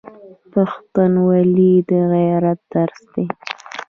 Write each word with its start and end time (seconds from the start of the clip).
پښتونولي 0.53 1.73
د 1.89 1.91
غیرت 2.11 2.59
درس 2.73 2.99
دی. 3.13 3.25